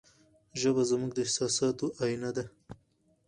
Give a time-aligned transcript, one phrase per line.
[0.59, 2.43] ژبه زموږ د احساساتو آینه ده.